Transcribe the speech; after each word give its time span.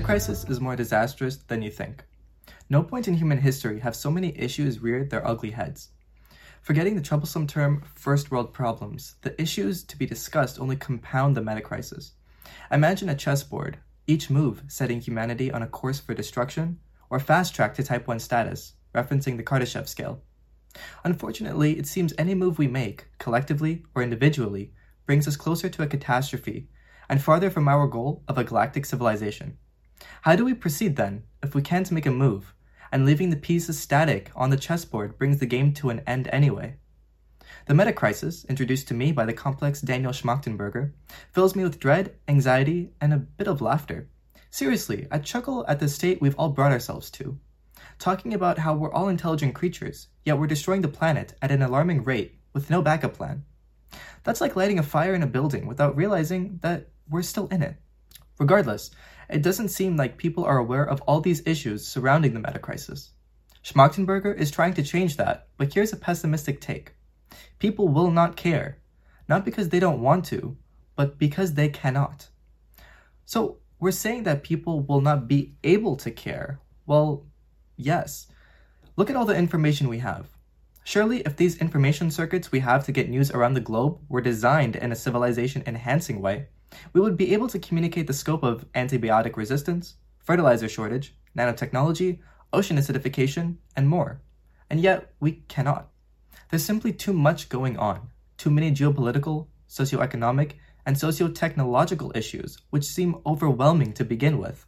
crisis 0.00 0.44
is 0.44 0.60
more 0.60 0.76
disastrous 0.76 1.38
than 1.38 1.62
you 1.62 1.70
think. 1.70 2.04
No 2.68 2.82
point 2.82 3.08
in 3.08 3.14
human 3.14 3.38
history 3.38 3.80
have 3.80 3.96
so 3.96 4.10
many 4.10 4.38
issues 4.38 4.80
reared 4.80 5.08
their 5.08 5.26
ugly 5.26 5.50
heads. 5.50 5.88
Forgetting 6.60 6.94
the 6.94 7.00
troublesome 7.00 7.46
term 7.46 7.82
first 7.94 8.30
world 8.30 8.52
problems, 8.52 9.14
the 9.22 9.40
issues 9.40 9.82
to 9.84 9.96
be 9.96 10.04
discussed 10.04 10.60
only 10.60 10.76
compound 10.76 11.34
the 11.34 11.40
meta 11.40 11.62
crisis. 11.62 12.12
Imagine 12.70 13.08
a 13.08 13.14
chessboard, 13.14 13.78
each 14.06 14.28
move 14.28 14.62
setting 14.68 15.00
humanity 15.00 15.50
on 15.50 15.62
a 15.62 15.66
course 15.66 15.98
for 15.98 16.12
destruction, 16.12 16.78
or 17.08 17.18
fast 17.18 17.54
track 17.54 17.72
to 17.76 17.82
type 17.82 18.06
1 18.06 18.18
status, 18.18 18.74
referencing 18.94 19.38
the 19.38 19.42
Kardashev 19.42 19.88
scale. 19.88 20.22
Unfortunately, 21.02 21.78
it 21.78 21.86
seems 21.86 22.12
any 22.18 22.34
move 22.34 22.58
we 22.58 22.68
make, 22.68 23.06
collectively 23.18 23.86
or 23.94 24.02
individually, 24.02 24.70
brings 25.06 25.26
us 25.26 25.36
closer 25.36 25.70
to 25.70 25.82
a 25.82 25.86
catastrophe 25.86 26.68
and 27.08 27.22
farther 27.22 27.48
from 27.48 27.68
our 27.68 27.86
goal 27.86 28.22
of 28.28 28.36
a 28.36 28.44
galactic 28.44 28.84
civilization. 28.84 29.56
How 30.22 30.36
do 30.36 30.44
we 30.44 30.54
proceed 30.54 30.96
then 30.96 31.24
if 31.42 31.54
we 31.54 31.62
can't 31.62 31.90
make 31.90 32.06
a 32.06 32.10
move, 32.10 32.54
and 32.92 33.04
leaving 33.04 33.30
the 33.30 33.36
pieces 33.36 33.78
static 33.78 34.30
on 34.34 34.50
the 34.50 34.56
chessboard 34.56 35.18
brings 35.18 35.38
the 35.38 35.46
game 35.46 35.72
to 35.74 35.90
an 35.90 36.00
end 36.06 36.28
anyway? 36.32 36.76
The 37.66 37.74
meta 37.74 37.92
crisis, 37.92 38.44
introduced 38.46 38.88
to 38.88 38.94
me 38.94 39.12
by 39.12 39.24
the 39.24 39.32
complex 39.32 39.80
Daniel 39.80 40.12
Schmachtenberger, 40.12 40.92
fills 41.32 41.54
me 41.54 41.64
with 41.64 41.80
dread, 41.80 42.14
anxiety, 42.26 42.92
and 43.00 43.12
a 43.12 43.18
bit 43.18 43.48
of 43.48 43.60
laughter. 43.60 44.08
Seriously, 44.50 45.06
I 45.10 45.18
chuckle 45.18 45.66
at 45.68 45.80
the 45.80 45.88
state 45.88 46.20
we've 46.20 46.36
all 46.36 46.50
brought 46.50 46.72
ourselves 46.72 47.10
to. 47.12 47.38
Talking 47.98 48.34
about 48.34 48.58
how 48.58 48.74
we're 48.74 48.92
all 48.92 49.08
intelligent 49.08 49.54
creatures, 49.54 50.08
yet 50.24 50.38
we're 50.38 50.46
destroying 50.46 50.82
the 50.82 50.88
planet 50.88 51.34
at 51.42 51.50
an 51.50 51.62
alarming 51.62 52.04
rate 52.04 52.38
with 52.52 52.70
no 52.70 52.80
backup 52.80 53.14
plan. 53.14 53.44
That's 54.24 54.40
like 54.40 54.56
lighting 54.56 54.78
a 54.78 54.82
fire 54.82 55.14
in 55.14 55.22
a 55.22 55.26
building 55.26 55.66
without 55.66 55.96
realizing 55.96 56.58
that 56.62 56.88
we're 57.08 57.22
still 57.22 57.48
in 57.48 57.62
it. 57.62 57.76
Regardless, 58.38 58.90
it 59.28 59.42
doesn't 59.42 59.68
seem 59.68 59.96
like 59.96 60.16
people 60.16 60.44
are 60.44 60.58
aware 60.58 60.84
of 60.88 61.00
all 61.02 61.20
these 61.20 61.42
issues 61.46 61.86
surrounding 61.86 62.34
the 62.34 62.40
meta 62.40 62.58
crisis. 62.58 63.10
Schmachtenberger 63.64 64.36
is 64.36 64.50
trying 64.50 64.74
to 64.74 64.82
change 64.82 65.16
that, 65.16 65.48
but 65.56 65.74
here's 65.74 65.92
a 65.92 65.96
pessimistic 65.96 66.60
take. 66.60 66.94
People 67.58 67.88
will 67.88 68.10
not 68.10 68.36
care, 68.36 68.78
not 69.28 69.44
because 69.44 69.68
they 69.68 69.80
don't 69.80 70.00
want 70.00 70.24
to, 70.26 70.56
but 70.96 71.18
because 71.18 71.54
they 71.54 71.68
cannot. 71.68 72.28
So, 73.24 73.58
we're 73.80 73.90
saying 73.90 74.22
that 74.24 74.42
people 74.42 74.80
will 74.80 75.00
not 75.00 75.28
be 75.28 75.54
able 75.62 75.96
to 75.96 76.10
care. 76.10 76.60
Well, 76.86 77.26
yes. 77.76 78.26
Look 78.96 79.10
at 79.10 79.16
all 79.16 79.26
the 79.26 79.36
information 79.36 79.88
we 79.88 79.98
have. 79.98 80.26
Surely, 80.82 81.20
if 81.20 81.36
these 81.36 81.58
information 81.58 82.10
circuits 82.10 82.50
we 82.50 82.60
have 82.60 82.86
to 82.86 82.92
get 82.92 83.10
news 83.10 83.30
around 83.30 83.54
the 83.54 83.60
globe 83.60 84.00
were 84.08 84.22
designed 84.22 84.74
in 84.74 84.90
a 84.90 84.96
civilization 84.96 85.62
enhancing 85.66 86.20
way, 86.22 86.48
we 86.92 87.00
would 87.00 87.16
be 87.16 87.32
able 87.32 87.48
to 87.48 87.58
communicate 87.58 88.06
the 88.06 88.12
scope 88.12 88.42
of 88.42 88.70
antibiotic 88.72 89.36
resistance, 89.36 89.94
fertilizer 90.18 90.68
shortage, 90.68 91.14
nanotechnology, 91.36 92.18
ocean 92.52 92.76
acidification, 92.76 93.56
and 93.76 93.88
more. 93.88 94.20
And 94.70 94.80
yet, 94.80 95.12
we 95.20 95.42
cannot. 95.48 95.88
There's 96.50 96.64
simply 96.64 96.92
too 96.92 97.12
much 97.12 97.48
going 97.48 97.76
on, 97.76 98.10
too 98.36 98.50
many 98.50 98.70
geopolitical, 98.70 99.48
socioeconomic, 99.68 100.52
and 100.86 100.98
socio-technological 100.98 102.12
issues 102.14 102.58
which 102.70 102.84
seem 102.84 103.20
overwhelming 103.26 103.92
to 103.92 104.04
begin 104.04 104.38
with. 104.38 104.64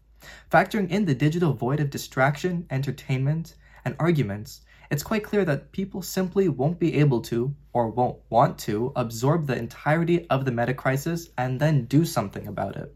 Factoring 0.51 0.91
in 0.91 1.06
the 1.06 1.15
digital 1.15 1.55
void 1.55 1.81
of 1.81 1.89
distraction, 1.89 2.67
entertainment, 2.71 3.55
and 3.84 3.97
arguments, 3.98 4.61
it's 4.91 5.05
quite 5.05 5.23
clear 5.23 5.45
that 5.45 5.71
people 5.71 6.03
simply 6.03 6.49
won't 6.49 6.81
be 6.81 6.97
able 6.97 7.21
to, 7.21 7.55
or 7.73 7.89
won't 7.89 8.19
want 8.29 8.59
to, 8.59 8.93
absorb 8.97 9.47
the 9.47 9.57
entirety 9.57 10.29
of 10.29 10.45
the 10.45 10.51
meta 10.51 10.75
crisis 10.75 11.31
and 11.39 11.61
then 11.61 11.85
do 11.85 12.05
something 12.05 12.49
about 12.49 12.77
it. 12.77 12.93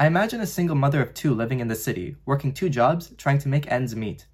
I 0.00 0.06
imagine 0.06 0.40
a 0.40 0.46
single 0.46 0.74
mother 0.74 1.00
of 1.00 1.14
two 1.14 1.34
living 1.34 1.60
in 1.60 1.68
the 1.68 1.76
city, 1.76 2.16
working 2.26 2.52
two 2.52 2.68
jobs, 2.68 3.12
trying 3.16 3.38
to 3.38 3.48
make 3.48 3.70
ends 3.70 3.94
meet. 3.94 4.26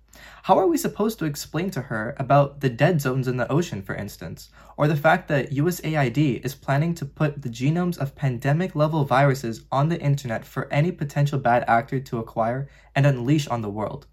How 0.45 0.59
are 0.59 0.67
we 0.67 0.79
supposed 0.79 1.19
to 1.19 1.25
explain 1.27 1.71
to 1.73 1.83
her 1.83 2.15
about 2.19 2.61
the 2.61 2.71
dead 2.71 3.01
zones 3.01 3.29
in 3.29 3.37
the 3.37 3.51
ocean, 3.51 3.83
for 3.83 3.95
instance, 3.95 4.49
or 4.77 4.89
the 4.89 4.97
fact 4.97 5.29
that 5.29 5.51
USAID 5.51 6.45
is 6.45 6.55
planning 6.55 6.95
to 6.95 7.05
put 7.05 7.43
the 7.43 7.49
genomes 7.51 7.99
of 7.99 8.15
pandemic 8.15 8.75
level 8.75 9.05
viruses 9.05 9.65
on 9.73 9.89
the 9.89 10.01
internet 10.01 10.45
for 10.45 10.73
any 10.73 10.93
potential 10.93 11.39
bad 11.39 11.65
actor 11.67 12.01
to 12.01 12.19
acquire 12.19 12.69
and 12.95 13.05
unleash 13.05 13.49
on 13.49 13.61
the 13.61 13.71
world? 13.71 14.07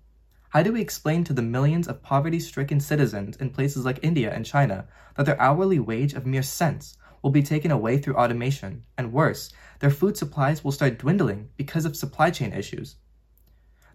How 0.51 0.61
do 0.61 0.73
we 0.73 0.81
explain 0.81 1.23
to 1.23 1.33
the 1.33 1.41
millions 1.41 1.87
of 1.87 2.03
poverty 2.03 2.37
stricken 2.37 2.81
citizens 2.81 3.37
in 3.37 3.51
places 3.51 3.85
like 3.85 4.03
India 4.03 4.33
and 4.33 4.45
China 4.45 4.85
that 5.15 5.25
their 5.25 5.39
hourly 5.39 5.79
wage 5.79 6.13
of 6.13 6.25
mere 6.25 6.43
cents 6.43 6.97
will 7.21 7.31
be 7.31 7.41
taken 7.41 7.71
away 7.71 7.97
through 7.97 8.17
automation, 8.17 8.83
and 8.97 9.13
worse, 9.13 9.53
their 9.79 9.89
food 9.89 10.17
supplies 10.17 10.61
will 10.61 10.73
start 10.73 10.97
dwindling 10.97 11.47
because 11.55 11.85
of 11.85 11.95
supply 11.95 12.31
chain 12.31 12.51
issues? 12.51 12.97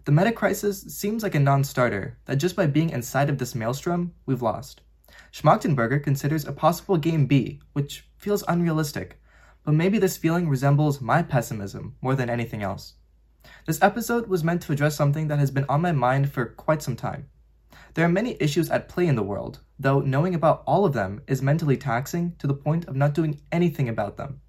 The 0.05 0.11
meta 0.11 0.31
crisis 0.31 0.81
seems 0.81 1.21
like 1.21 1.35
a 1.35 1.39
non 1.39 1.63
starter 1.63 2.17
that 2.25 2.37
just 2.37 2.55
by 2.55 2.65
being 2.65 2.89
inside 2.89 3.29
of 3.29 3.37
this 3.37 3.53
maelstrom, 3.53 4.13
we've 4.25 4.41
lost. 4.41 4.81
Schmachtenberger 5.31 6.03
considers 6.03 6.47
a 6.47 6.51
possible 6.51 6.97
game 6.97 7.27
B, 7.27 7.61
which 7.73 8.09
feels 8.17 8.43
unrealistic, 8.47 9.21
but 9.63 9.73
maybe 9.75 9.99
this 9.99 10.17
feeling 10.17 10.49
resembles 10.49 11.01
my 11.01 11.21
pessimism 11.21 11.97
more 12.01 12.15
than 12.15 12.31
anything 12.31 12.63
else. 12.63 12.95
This 13.65 13.81
episode 13.81 14.27
was 14.27 14.43
meant 14.43 14.61
to 14.63 14.71
address 14.71 14.95
something 14.95 15.27
that 15.27 15.39
has 15.39 15.51
been 15.51 15.65
on 15.67 15.81
my 15.81 15.91
mind 15.91 16.31
for 16.31 16.45
quite 16.45 16.81
some 16.81 16.95
time. 16.95 17.29
There 17.93 18.05
are 18.05 18.09
many 18.09 18.37
issues 18.39 18.69
at 18.69 18.89
play 18.89 19.07
in 19.07 19.15
the 19.15 19.23
world, 19.23 19.59
though 19.79 19.99
knowing 19.99 20.35
about 20.35 20.63
all 20.65 20.85
of 20.85 20.93
them 20.93 21.21
is 21.27 21.41
mentally 21.41 21.77
taxing 21.77 22.35
to 22.39 22.47
the 22.47 22.53
point 22.53 22.85
of 22.87 22.95
not 22.95 23.13
doing 23.13 23.41
anything 23.51 23.89
about 23.89 24.17
them. 24.17 24.41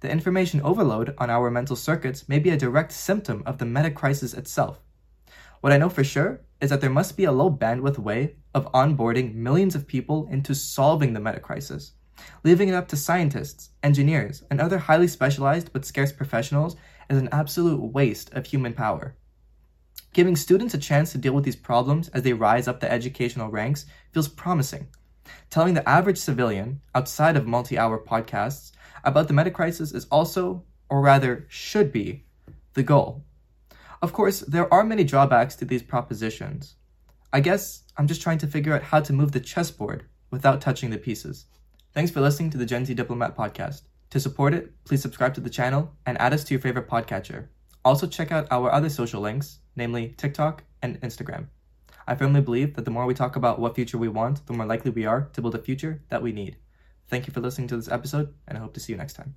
The 0.00 0.10
information 0.10 0.60
overload 0.62 1.14
on 1.18 1.30
our 1.30 1.50
mental 1.50 1.76
circuits 1.76 2.28
may 2.28 2.38
be 2.38 2.50
a 2.50 2.56
direct 2.56 2.92
symptom 2.92 3.42
of 3.46 3.58
the 3.58 3.66
meta 3.66 3.90
crisis 3.90 4.34
itself. 4.34 4.80
What 5.60 5.72
I 5.72 5.78
know 5.78 5.90
for 5.90 6.04
sure 6.04 6.40
is 6.60 6.70
that 6.70 6.80
there 6.80 6.90
must 6.90 7.16
be 7.16 7.24
a 7.24 7.32
low 7.32 7.50
bandwidth 7.50 7.98
way 7.98 8.36
of 8.54 8.70
onboarding 8.72 9.34
millions 9.34 9.74
of 9.74 9.86
people 9.86 10.26
into 10.30 10.54
solving 10.54 11.12
the 11.12 11.20
meta 11.20 11.40
crisis, 11.40 11.92
leaving 12.44 12.68
it 12.68 12.74
up 12.74 12.88
to 12.88 12.96
scientists, 12.96 13.70
engineers, 13.82 14.42
and 14.50 14.60
other 14.60 14.78
highly 14.78 15.06
specialized 15.06 15.72
but 15.72 15.84
scarce 15.84 16.12
professionals 16.12 16.76
is 17.10 17.18
an 17.18 17.28
absolute 17.32 17.80
waste 17.80 18.32
of 18.32 18.46
human 18.46 18.72
power. 18.72 19.16
Giving 20.12 20.36
students 20.36 20.74
a 20.74 20.78
chance 20.78 21.12
to 21.12 21.18
deal 21.18 21.34
with 21.34 21.44
these 21.44 21.56
problems 21.56 22.08
as 22.08 22.22
they 22.22 22.32
rise 22.32 22.66
up 22.66 22.80
the 22.80 22.90
educational 22.90 23.50
ranks 23.50 23.86
feels 24.12 24.28
promising. 24.28 24.88
Telling 25.50 25.74
the 25.74 25.88
average 25.88 26.18
civilian, 26.18 26.80
outside 26.94 27.36
of 27.36 27.46
multi 27.46 27.76
hour 27.76 28.02
podcasts, 28.02 28.72
about 29.04 29.28
the 29.28 29.34
meta 29.34 29.50
crisis 29.50 29.92
is 29.92 30.06
also, 30.06 30.64
or 30.88 31.00
rather 31.00 31.46
should 31.48 31.92
be, 31.92 32.24
the 32.74 32.82
goal. 32.82 33.24
Of 34.02 34.12
course, 34.12 34.40
there 34.40 34.72
are 34.72 34.84
many 34.84 35.04
drawbacks 35.04 35.56
to 35.56 35.64
these 35.64 35.82
propositions. 35.82 36.76
I 37.32 37.40
guess 37.40 37.84
I'm 37.96 38.06
just 38.06 38.22
trying 38.22 38.38
to 38.38 38.46
figure 38.46 38.74
out 38.74 38.82
how 38.82 39.00
to 39.00 39.12
move 39.12 39.32
the 39.32 39.40
chessboard 39.40 40.06
without 40.30 40.60
touching 40.60 40.90
the 40.90 40.98
pieces. 40.98 41.46
Thanks 41.92 42.10
for 42.10 42.20
listening 42.20 42.50
to 42.50 42.58
the 42.58 42.66
Gen 42.66 42.84
Z 42.84 42.94
Diplomat 42.94 43.36
podcast. 43.36 43.82
To 44.10 44.18
support 44.18 44.54
it, 44.54 44.72
please 44.84 45.02
subscribe 45.02 45.34
to 45.34 45.40
the 45.40 45.48
channel 45.48 45.92
and 46.04 46.20
add 46.20 46.32
us 46.32 46.42
to 46.44 46.54
your 46.54 46.60
favorite 46.60 46.88
podcatcher. 46.88 47.46
Also, 47.84 48.08
check 48.08 48.32
out 48.32 48.48
our 48.50 48.70
other 48.72 48.88
social 48.88 49.20
links, 49.20 49.60
namely 49.76 50.14
TikTok 50.16 50.64
and 50.82 51.00
Instagram. 51.00 51.46
I 52.08 52.16
firmly 52.16 52.40
believe 52.40 52.74
that 52.74 52.84
the 52.84 52.90
more 52.90 53.06
we 53.06 53.14
talk 53.14 53.36
about 53.36 53.60
what 53.60 53.76
future 53.76 53.98
we 53.98 54.08
want, 54.08 54.44
the 54.46 54.52
more 54.52 54.66
likely 54.66 54.90
we 54.90 55.06
are 55.06 55.30
to 55.32 55.40
build 55.40 55.54
a 55.54 55.62
future 55.62 56.02
that 56.08 56.22
we 56.22 56.32
need. 56.32 56.56
Thank 57.06 57.28
you 57.28 57.32
for 57.32 57.40
listening 57.40 57.68
to 57.68 57.76
this 57.76 57.88
episode, 57.88 58.34
and 58.48 58.58
I 58.58 58.60
hope 58.60 58.74
to 58.74 58.80
see 58.80 58.92
you 58.92 58.98
next 58.98 59.14
time. 59.14 59.36